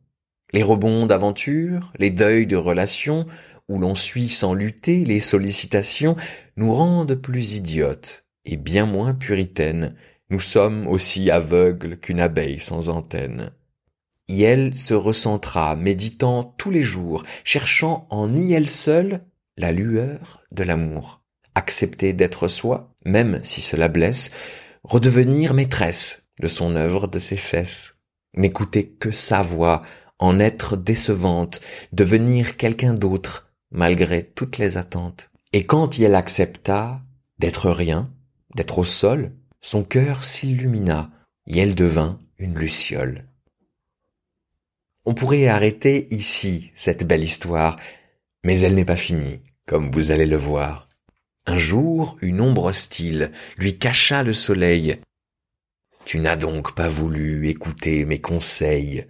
les 0.53 0.63
rebonds 0.63 1.07
d'aventure, 1.07 1.91
les 1.97 2.11
deuils 2.11 2.47
de 2.47 2.55
relations, 2.55 3.25
où 3.67 3.79
l'on 3.79 3.95
suit 3.95 4.29
sans 4.29 4.53
lutter 4.53 5.03
les 5.03 5.19
sollicitations, 5.19 6.15
nous 6.57 6.71
rendent 6.71 7.15
plus 7.15 7.55
idiotes 7.55 8.23
et 8.45 8.57
bien 8.57 8.85
moins 8.85 9.13
puritaines. 9.13 9.95
Nous 10.33 10.39
sommes 10.39 10.87
aussi 10.87 11.29
aveugles 11.29 11.99
qu'une 11.99 12.19
abeille 12.19 12.59
sans 12.59 12.89
antenne. 12.89 13.51
elle 14.27 14.75
se 14.75 14.95
recentra, 14.95 15.75
méditant 15.75 16.55
tous 16.57 16.71
les 16.71 16.81
jours, 16.81 17.23
cherchant 17.43 18.07
en 18.09 18.33
y 18.33 18.53
elle 18.53 18.67
seule 18.67 19.23
la 19.57 19.71
lueur 19.71 20.41
de 20.51 20.63
l'amour. 20.63 21.21
Accepter 21.53 22.13
d'être 22.13 22.47
soi, 22.47 22.95
même 23.05 23.41
si 23.43 23.61
cela 23.61 23.89
blesse, 23.89 24.31
redevenir 24.83 25.53
maîtresse 25.53 26.31
de 26.39 26.47
son 26.47 26.75
œuvre, 26.75 27.07
de 27.07 27.19
ses 27.19 27.37
fesses. 27.37 27.99
N'écouter 28.35 28.89
que 28.89 29.11
sa 29.11 29.43
voix, 29.43 29.83
en 30.17 30.39
être 30.39 30.75
décevante, 30.75 31.61
devenir 31.91 32.57
quelqu'un 32.57 32.95
d'autre, 32.95 33.53
malgré 33.69 34.23
toutes 34.23 34.57
les 34.57 34.77
attentes. 34.77 35.29
Et 35.51 35.63
quand 35.63 35.99
elle 35.99 36.15
accepta 36.15 37.03
d'être 37.37 37.69
rien, 37.69 38.11
d'être 38.55 38.79
au 38.79 38.83
sol, 38.83 39.33
son 39.63 39.83
cœur 39.83 40.23
s'illumina, 40.23 41.09
et 41.47 41.57
elle 41.57 41.73
devint 41.73 42.19
une 42.37 42.59
luciole. 42.59 43.25
On 45.05 45.15
pourrait 45.15 45.47
arrêter 45.47 46.07
ici 46.13 46.69
cette 46.75 47.07
belle 47.07 47.23
histoire, 47.23 47.79
mais 48.43 48.59
elle 48.59 48.75
n'est 48.75 48.85
pas 48.85 48.95
finie, 48.95 49.41
comme 49.65 49.89
vous 49.89 50.11
allez 50.11 50.27
le 50.27 50.37
voir. 50.37 50.87
Un 51.47 51.57
jour, 51.57 52.19
une 52.21 52.41
ombre 52.41 52.65
hostile 52.65 53.31
lui 53.57 53.79
cacha 53.79 54.21
le 54.21 54.33
soleil, 54.33 54.99
tu 56.05 56.19
n'as 56.19 56.35
donc 56.35 56.75
pas 56.75 56.89
voulu 56.89 57.47
écouter 57.47 58.05
mes 58.05 58.19
conseils. 58.19 59.05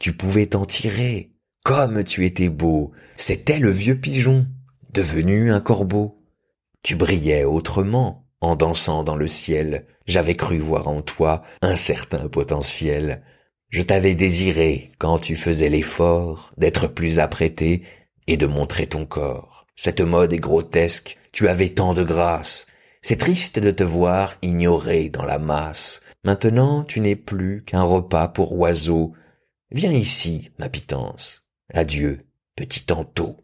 Tu 0.00 0.14
pouvais 0.14 0.46
t'en 0.46 0.64
tirer. 0.64 1.30
Comme 1.64 2.02
tu 2.04 2.24
étais 2.24 2.48
beau, 2.48 2.92
c'était 3.16 3.58
le 3.58 3.70
vieux 3.70 4.00
pigeon, 4.00 4.46
devenu 4.92 5.52
un 5.52 5.60
corbeau. 5.60 6.22
Tu 6.82 6.96
brillais 6.96 7.44
autrement, 7.44 8.26
en 8.40 8.56
dansant 8.56 9.04
dans 9.04 9.16
le 9.16 9.28
ciel. 9.28 9.86
J'avais 10.08 10.36
cru 10.36 10.58
voir 10.58 10.88
en 10.88 11.02
toi 11.02 11.42
un 11.60 11.76
certain 11.76 12.28
potentiel. 12.28 13.22
Je 13.68 13.82
t'avais 13.82 14.14
désiré 14.14 14.90
quand 14.98 15.18
tu 15.18 15.36
faisais 15.36 15.68
l'effort 15.68 16.54
d'être 16.56 16.86
plus 16.86 17.18
apprêté 17.18 17.82
et 18.26 18.38
de 18.38 18.46
montrer 18.46 18.86
ton 18.86 19.04
corps. 19.04 19.66
Cette 19.76 20.00
mode 20.00 20.32
est 20.32 20.38
grotesque, 20.38 21.18
tu 21.30 21.46
avais 21.46 21.68
tant 21.68 21.92
de 21.92 22.02
grâce. 22.02 22.66
C'est 23.02 23.18
triste 23.18 23.58
de 23.58 23.70
te 23.70 23.84
voir 23.84 24.36
ignoré 24.40 25.10
dans 25.10 25.26
la 25.26 25.38
masse. 25.38 26.00
Maintenant 26.24 26.84
tu 26.84 27.00
n'es 27.00 27.14
plus 27.14 27.62
qu'un 27.64 27.82
repas 27.82 28.28
pour 28.28 28.54
oiseaux. 28.54 29.12
Viens 29.70 29.92
ici, 29.92 30.50
ma 30.58 30.70
pitance. 30.70 31.44
Adieu, 31.74 32.24
petit 32.56 32.84
tantôt. 32.86 33.36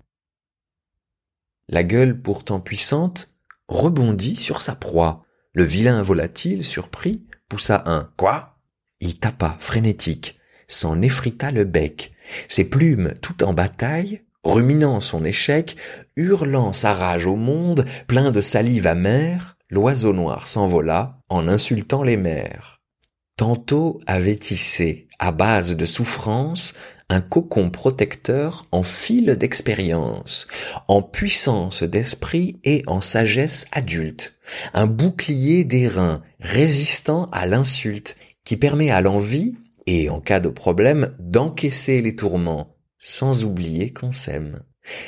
La 1.68 1.85
gueule 1.85 2.18
pourtant 2.18 2.61
puissante 2.61 3.35
rebondit 3.68 4.37
sur 4.37 4.62
sa 4.62 4.75
proie. 4.75 5.26
Le 5.57 5.63
vilain 5.63 6.03
volatile, 6.03 6.65
surpris, 6.65 7.23
poussa 7.49 7.85
un 7.87 8.11
Quoi 8.17 8.59
Il 9.01 9.21
tapa, 9.21 9.57
frénétique, 9.61 10.37
s'en 10.67 11.01
effrita 11.01 11.53
le 11.53 11.63
bec. 11.63 12.13
Ses 12.49 12.69
plumes, 12.69 13.15
tout 13.23 13.45
en 13.45 13.55
bataille, 13.55 14.23
ruminant 14.43 14.99
son 14.99 15.25
échec, 15.25 15.77
hurlant 16.17 16.73
sa 16.73 16.93
rage 16.93 17.27
au 17.27 17.37
monde, 17.37 17.85
plein 18.09 18.33
de 18.33 18.41
salive 18.41 18.89
amère, 18.89 19.57
l'oiseau 19.71 20.13
noir 20.13 20.49
s'envola 20.49 21.21
en 21.29 21.47
insultant 21.47 22.03
les 22.03 22.17
mers. 22.17 22.81
Tantôt 23.37 24.01
avait 24.09 24.37
tissé, 24.37 25.07
à 25.21 25.31
base 25.31 25.77
de 25.77 25.85
souffrance, 25.85 26.75
un 27.09 27.21
cocon 27.21 27.71
protecteur 27.71 28.67
en 28.73 28.83
fil 28.83 29.37
d'expérience, 29.37 30.47
en 30.89 31.03
puissance 31.03 31.83
d'esprit 31.83 32.59
et 32.65 32.83
en 32.87 33.01
sagesse 33.01 33.67
adulte, 33.73 34.35
un 34.73 34.87
bouclier 34.87 35.65
d'airain 35.65 36.23
résistant 36.41 37.27
à 37.33 37.47
l'insulte, 37.47 38.17
qui 38.45 38.57
permet 38.57 38.91
à 38.91 39.01
l'envie, 39.01 39.57
et 39.87 40.11
en 40.11 40.21
cas 40.21 40.41
de 40.41 40.49
problème, 40.49 41.15
d'encaisser 41.19 42.01
les 42.03 42.15
tourments, 42.15 42.77
sans 42.99 43.45
oublier 43.45 43.93
qu'on 43.93 44.13
s'aime 44.13 44.61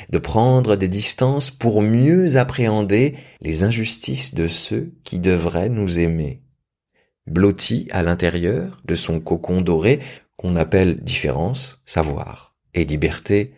de 0.09 0.17
prendre 0.17 0.75
des 0.75 0.87
distances 0.87 1.51
pour 1.51 1.81
mieux 1.81 2.37
appréhender 2.37 3.15
les 3.41 3.63
injustices 3.63 4.33
de 4.33 4.47
ceux 4.47 4.93
qui 5.03 5.19
devraient 5.19 5.69
nous 5.69 5.99
aimer. 5.99 6.41
Blotti 7.27 7.87
à 7.91 8.03
l'intérieur 8.03 8.81
de 8.85 8.95
son 8.95 9.19
cocon 9.19 9.61
doré 9.61 9.99
qu'on 10.37 10.55
appelle 10.55 11.03
différence, 11.03 11.81
savoir 11.85 12.55
et 12.73 12.85
liberté, 12.85 13.53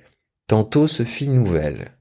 tantôt 0.47 0.87
se 0.87 1.03
fit 1.03 1.29
nouvelle. 1.29 1.91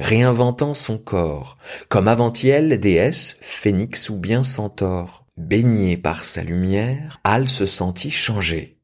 réinventant 0.00 0.74
son 0.74 0.98
corps, 0.98 1.56
comme 1.88 2.08
avant-elle 2.08 2.80
déesse, 2.80 3.36
phénix 3.40 4.10
ou 4.10 4.16
bien 4.16 4.42
centaure. 4.42 5.24
Baignée 5.36 5.96
par 5.96 6.24
sa 6.24 6.42
lumière, 6.42 7.20
Al 7.22 7.48
se 7.48 7.64
sentit 7.64 8.10
changer. 8.10 8.78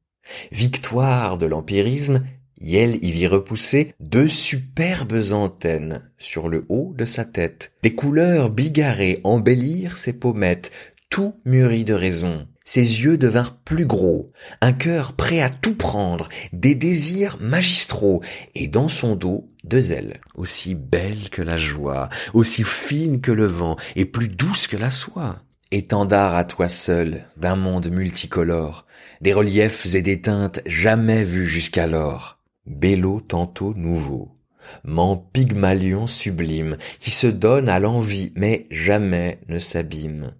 Victoire 0.52 1.36
de 1.36 1.46
l'empirisme, 1.46 2.22
Yel 2.60 3.04
y 3.04 3.10
vit 3.10 3.26
repousser 3.26 3.94
deux 3.98 4.28
superbes 4.28 5.32
antennes 5.32 6.08
sur 6.16 6.48
le 6.48 6.64
haut 6.68 6.94
de 6.96 7.04
sa 7.04 7.24
tête. 7.24 7.72
Des 7.82 7.94
couleurs 7.94 8.50
bigarrées 8.50 9.20
embellirent 9.24 9.96
ses 9.96 10.12
pommettes, 10.12 10.70
tout 11.10 11.34
mûri 11.44 11.84
de 11.84 11.94
raison. 11.94 12.46
Ses 12.66 13.02
yeux 13.02 13.18
devinrent 13.18 13.58
plus 13.58 13.84
gros, 13.84 14.32
un 14.62 14.72
cœur 14.72 15.12
prêt 15.12 15.42
à 15.42 15.50
tout 15.50 15.74
prendre, 15.74 16.30
des 16.54 16.74
désirs 16.74 17.36
magistraux, 17.38 18.22
et 18.54 18.68
dans 18.68 18.88
son 18.88 19.16
dos 19.16 19.50
deux 19.64 19.92
ailes, 19.92 20.20
aussi 20.34 20.74
belles 20.74 21.28
que 21.30 21.42
la 21.42 21.58
joie, 21.58 22.08
aussi 22.32 22.64
fines 22.64 23.20
que 23.20 23.32
le 23.32 23.46
vent, 23.46 23.76
et 23.96 24.06
plus 24.06 24.28
douces 24.28 24.66
que 24.66 24.78
la 24.78 24.90
soie. 24.90 25.42
Étendard 25.70 26.34
à 26.34 26.44
toi 26.44 26.68
seul 26.68 27.24
d'un 27.36 27.56
monde 27.56 27.90
multicolore, 27.90 28.86
des 29.20 29.32
reliefs 29.32 29.94
et 29.94 30.02
des 30.02 30.22
teintes 30.22 30.60
jamais 30.66 31.22
vus 31.22 31.46
jusqu'alors. 31.46 32.38
Bello 32.66 33.20
tantôt 33.20 33.74
nouveau, 33.74 34.38
mant 34.84 35.16
pygmalion 35.16 36.06
sublime, 36.06 36.78
qui 36.98 37.10
se 37.10 37.26
donne 37.26 37.68
à 37.68 37.78
l'envie, 37.78 38.32
mais 38.36 38.66
jamais 38.70 39.40
ne 39.48 39.58
s'abîme 39.58 40.32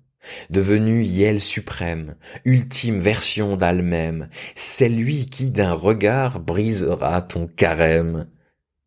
devenu 0.51 1.03
Yel 1.03 1.41
suprême, 1.41 2.17
ultime 2.45 2.99
version 2.99 3.57
d'elle-même, 3.57 4.29
c'est 4.55 4.89
lui 4.89 5.27
qui 5.27 5.51
d'un 5.51 5.73
regard 5.73 6.41
brisera 6.41 7.23
ton 7.23 7.47
carême. 7.47 8.27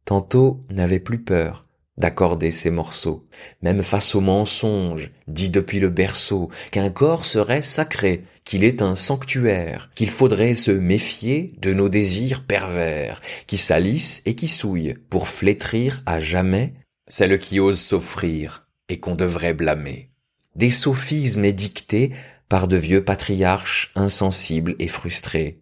Tantôt 0.05 0.63
n'avait 0.69 0.99
plus 0.99 1.23
peur 1.23 1.67
d'accorder 1.97 2.51
ses 2.51 2.69
morceaux, 2.69 3.27
même 3.61 3.81
face 3.81 4.13
au 4.13 4.21
mensonge, 4.21 5.11
dit 5.27 5.49
depuis 5.49 5.79
le 5.79 5.89
berceau, 5.89 6.49
qu'un 6.71 6.89
corps 6.89 7.25
serait 7.25 7.63
sacré, 7.63 8.23
qu'il 8.43 8.63
est 8.63 8.81
un 8.81 8.95
sanctuaire, 8.95 9.89
qu'il 9.95 10.11
faudrait 10.11 10.53
se 10.53 10.71
méfier 10.71 11.53
de 11.59 11.73
nos 11.73 11.89
désirs 11.89 12.43
pervers, 12.43 13.21
qui 13.47 13.57
salissent 13.57 14.21
et 14.25 14.35
qui 14.35 14.47
souillent, 14.47 14.95
pour 15.09 15.27
flétrir 15.27 16.03
à 16.05 16.19
jamais 16.19 16.73
celle 17.07 17.39
qui 17.39 17.59
ose 17.59 17.79
s'offrir 17.79 18.67
et 18.89 18.99
qu'on 18.99 19.15
devrait 19.15 19.53
blâmer 19.53 20.11
des 20.57 20.71
sophismes 20.71 21.45
édictés 21.45 22.11
par 22.49 22.67
de 22.67 22.77
vieux 22.77 23.03
patriarches 23.03 23.91
insensibles 23.95 24.75
et 24.79 24.87
frustrés. 24.87 25.61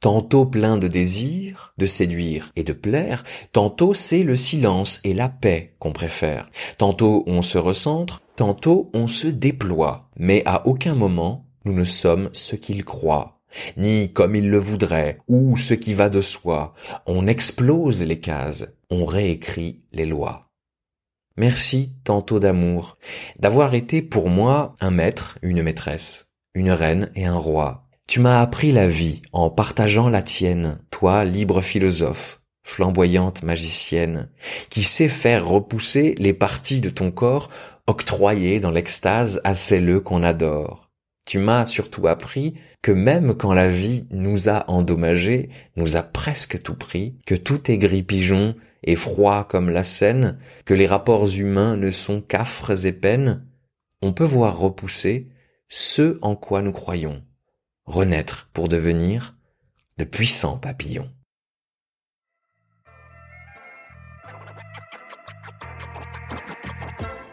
Tantôt 0.00 0.46
plein 0.46 0.78
de 0.78 0.88
désirs, 0.88 1.74
de 1.76 1.84
séduire 1.84 2.52
et 2.56 2.64
de 2.64 2.72
plaire, 2.72 3.22
tantôt 3.52 3.92
c'est 3.92 4.22
le 4.22 4.34
silence 4.34 4.98
et 5.04 5.12
la 5.12 5.28
paix 5.28 5.74
qu'on 5.78 5.92
préfère. 5.92 6.50
Tantôt 6.78 7.22
on 7.26 7.42
se 7.42 7.58
recentre, 7.58 8.22
tantôt 8.34 8.90
on 8.94 9.06
se 9.06 9.26
déploie, 9.26 10.08
mais 10.16 10.42
à 10.46 10.66
aucun 10.66 10.94
moment 10.94 11.44
nous 11.66 11.74
ne 11.74 11.84
sommes 11.84 12.30
ce 12.32 12.56
qu'il 12.56 12.84
croit, 12.84 13.42
ni 13.76 14.10
comme 14.12 14.34
il 14.34 14.48
le 14.48 14.58
voudrait, 14.58 15.18
ou 15.28 15.58
ce 15.58 15.74
qui 15.74 15.92
va 15.92 16.08
de 16.08 16.22
soi. 16.22 16.72
On 17.04 17.26
explose 17.26 18.02
les 18.02 18.20
cases, 18.20 18.68
on 18.88 19.04
réécrit 19.04 19.82
les 19.92 20.06
lois. 20.06 20.49
Merci 21.36 21.92
tantôt 22.04 22.40
d'amour, 22.40 22.98
d'avoir 23.38 23.74
été 23.74 24.02
pour 24.02 24.28
moi 24.28 24.74
un 24.80 24.90
maître, 24.90 25.38
une 25.42 25.62
maîtresse, 25.62 26.28
une 26.54 26.70
reine 26.70 27.10
et 27.14 27.26
un 27.26 27.36
roi. 27.36 27.86
Tu 28.06 28.20
m'as 28.20 28.40
appris 28.40 28.72
la 28.72 28.88
vie 28.88 29.22
en 29.32 29.50
partageant 29.50 30.08
la 30.08 30.22
tienne, 30.22 30.80
toi 30.90 31.24
libre 31.24 31.60
philosophe, 31.60 32.40
flamboyante 32.64 33.42
magicienne, 33.42 34.28
qui 34.68 34.82
sait 34.82 35.08
faire 35.08 35.46
repousser 35.46 36.14
les 36.18 36.34
parties 36.34 36.80
de 36.80 36.90
ton 36.90 37.12
corps 37.12 37.50
octroyées 37.86 38.60
dans 38.60 38.70
l'extase 38.70 39.40
à 39.44 39.54
celles 39.54 40.00
qu'on 40.00 40.22
adore. 40.22 40.89
Tu 41.26 41.38
m'as 41.38 41.66
surtout 41.66 42.08
appris 42.08 42.54
que 42.82 42.92
même 42.92 43.34
quand 43.34 43.52
la 43.52 43.68
vie 43.68 44.06
nous 44.10 44.48
a 44.48 44.68
endommagés, 44.70 45.50
nous 45.76 45.96
a 45.96 46.02
presque 46.02 46.62
tout 46.62 46.74
pris, 46.74 47.16
que 47.26 47.34
tout 47.34 47.70
est 47.70 47.78
gris 47.78 48.02
pigeon 48.02 48.54
et 48.82 48.96
froid 48.96 49.44
comme 49.44 49.70
la 49.70 49.82
Seine, 49.82 50.38
que 50.64 50.74
les 50.74 50.86
rapports 50.86 51.28
humains 51.28 51.76
ne 51.76 51.90
sont 51.90 52.20
qu'affres 52.20 52.86
et 52.86 52.92
peines, 52.92 53.46
on 54.02 54.12
peut 54.12 54.24
voir 54.24 54.58
repousser 54.58 55.28
ce 55.68 56.18
en 56.22 56.34
quoi 56.34 56.62
nous 56.62 56.72
croyons, 56.72 57.22
renaître 57.84 58.48
pour 58.52 58.68
devenir 58.68 59.36
de 59.98 60.04
puissants 60.04 60.56
papillons. 60.56 61.10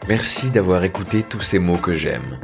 Merci 0.06 0.50
d'avoir 0.50 0.84
écouté 0.84 1.22
tous 1.22 1.40
ces 1.40 1.58
mots 1.58 1.76
que 1.76 1.92
j'aime. 1.92 2.38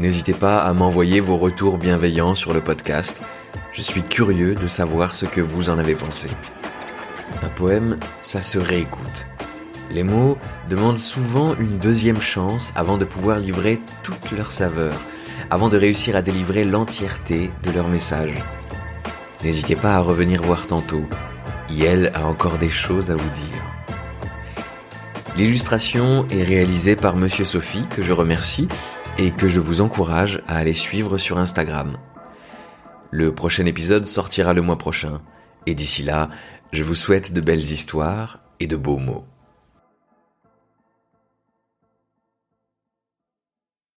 N'hésitez 0.00 0.32
pas 0.32 0.62
à 0.62 0.72
m'envoyer 0.72 1.20
vos 1.20 1.36
retours 1.36 1.76
bienveillants 1.76 2.34
sur 2.34 2.54
le 2.54 2.62
podcast. 2.62 3.22
Je 3.70 3.82
suis 3.82 4.02
curieux 4.02 4.54
de 4.54 4.66
savoir 4.66 5.14
ce 5.14 5.26
que 5.26 5.42
vous 5.42 5.68
en 5.68 5.78
avez 5.78 5.94
pensé. 5.94 6.28
Un 7.42 7.48
poème, 7.48 7.98
ça 8.22 8.40
se 8.40 8.58
réécoute. 8.58 9.26
Les 9.90 10.02
mots 10.02 10.38
demandent 10.70 10.98
souvent 10.98 11.54
une 11.60 11.76
deuxième 11.76 12.22
chance 12.22 12.72
avant 12.76 12.96
de 12.96 13.04
pouvoir 13.04 13.40
livrer 13.40 13.78
toute 14.02 14.30
leur 14.30 14.50
saveur, 14.50 14.94
avant 15.50 15.68
de 15.68 15.76
réussir 15.76 16.16
à 16.16 16.22
délivrer 16.22 16.64
l'entièreté 16.64 17.50
de 17.62 17.70
leur 17.70 17.88
message. 17.88 18.42
N'hésitez 19.44 19.76
pas 19.76 19.96
à 19.96 20.00
revenir 20.00 20.40
voir 20.40 20.66
tantôt. 20.66 21.04
Yel 21.68 22.10
a 22.14 22.26
encore 22.26 22.56
des 22.56 22.70
choses 22.70 23.10
à 23.10 23.16
vous 23.16 23.30
dire. 23.36 23.60
L'illustration 25.36 26.26
est 26.30 26.42
réalisée 26.42 26.96
par 26.96 27.16
Monsieur 27.16 27.44
Sophie, 27.44 27.84
que 27.94 28.00
je 28.00 28.12
remercie, 28.12 28.66
et 29.18 29.30
que 29.30 29.48
je 29.48 29.60
vous 29.60 29.80
encourage 29.80 30.42
à 30.48 30.56
aller 30.56 30.72
suivre 30.72 31.18
sur 31.18 31.38
Instagram. 31.38 31.96
Le 33.10 33.34
prochain 33.34 33.66
épisode 33.66 34.06
sortira 34.06 34.52
le 34.54 34.62
mois 34.62 34.78
prochain, 34.78 35.20
et 35.66 35.74
d'ici 35.74 36.02
là, 36.02 36.28
je 36.72 36.84
vous 36.84 36.94
souhaite 36.94 37.32
de 37.32 37.40
belles 37.40 37.58
histoires 37.58 38.40
et 38.60 38.66
de 38.66 38.76
beaux 38.76 38.98
mots. 38.98 39.26